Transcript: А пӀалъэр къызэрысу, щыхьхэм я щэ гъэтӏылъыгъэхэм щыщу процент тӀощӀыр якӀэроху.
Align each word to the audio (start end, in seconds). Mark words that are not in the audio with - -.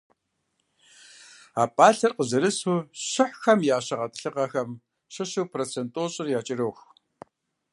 А 1.61 1.63
пӀалъэр 1.75 2.11
къызэрысу, 2.17 2.77
щыхьхэм 3.09 3.59
я 3.75 3.77
щэ 3.85 3.95
гъэтӏылъыгъэхэм 3.99 4.69
щыщу 5.13 5.45
процент 5.53 5.89
тӀощӀыр 5.93 6.27
якӀэроху. 6.39 6.87